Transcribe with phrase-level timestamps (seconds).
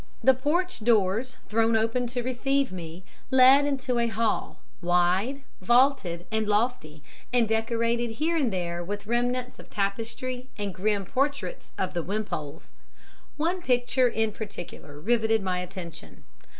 [0.23, 6.47] "The porch doors thrown open to receive me, led into a hall, wide, vaulted and
[6.47, 12.01] lofty, and decorated here and there with remnants of tapestry and grim portraits of the
[12.03, 12.71] Wimpoles.
[13.37, 16.23] One picture in particular riveted my attention.